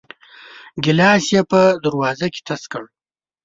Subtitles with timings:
[0.83, 2.83] ګيلاس يې په دروازه کې تش کړ.